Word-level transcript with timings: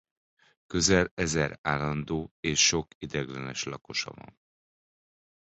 Közel 0.67 1.11
ezer 1.15 1.59
állandó 1.61 2.31
és 2.39 2.65
sok 2.65 2.87
ideiglenes 2.97 3.63
lakosa 3.63 4.11
van. 4.15 4.37